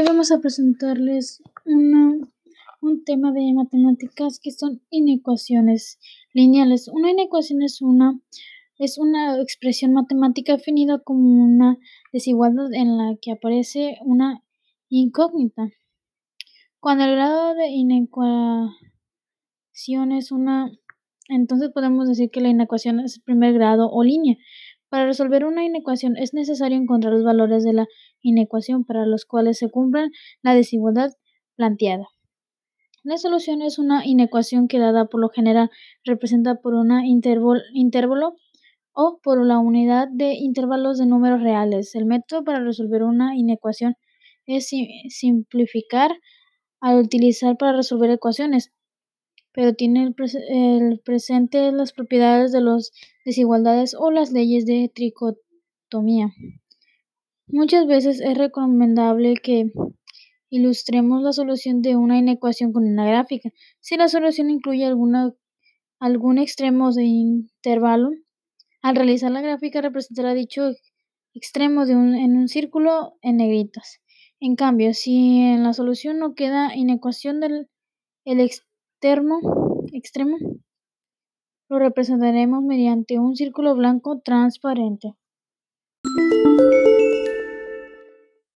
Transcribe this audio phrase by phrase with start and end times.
[0.00, 5.98] vamos a presentarles un tema de matemáticas que son inecuaciones
[6.32, 6.88] lineales.
[6.88, 8.18] Una inecuación es una,
[8.78, 11.76] es una expresión matemática definida como una
[12.10, 14.42] desigualdad en la que aparece una
[14.88, 15.68] incógnita.
[16.80, 18.72] Cuando el grado de inecuación
[20.16, 20.72] es una,
[21.28, 24.36] entonces podemos decir que la inecuación es el primer grado o línea.
[24.92, 27.86] Para resolver una inecuación es necesario encontrar los valores de la
[28.20, 30.10] inecuación para los cuales se cumplan
[30.42, 31.12] la desigualdad
[31.56, 32.08] planteada.
[33.02, 35.70] La solución es una inecuación que dada por lo general
[36.04, 38.36] representa por un intervalo
[38.92, 41.94] o por la unidad de intervalos de números reales.
[41.94, 43.94] El método para resolver una inecuación
[44.44, 44.68] es
[45.08, 46.10] simplificar
[46.82, 48.74] al utilizar para resolver ecuaciones
[49.52, 52.92] pero tiene el, presente las propiedades de las
[53.24, 56.32] desigualdades o las leyes de tricotomía.
[57.46, 59.72] Muchas veces es recomendable que
[60.48, 63.50] ilustremos la solución de una inecuación con una gráfica.
[63.80, 68.10] Si la solución incluye algún extremo de intervalo,
[68.80, 70.72] al realizar la gráfica representará dicho
[71.34, 74.00] extremo en un círculo en negritas.
[74.40, 77.68] En cambio, si en la solución no queda inecuación del
[78.24, 78.40] el
[79.92, 80.38] extremo
[81.68, 85.14] lo representaremos mediante un círculo blanco transparente.